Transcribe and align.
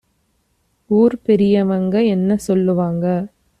ஊர்ப் 0.89 1.23
பெரியவங்க 1.23 2.03
என்ன 2.05 2.37
சொல்லுவாங்க 2.37 3.05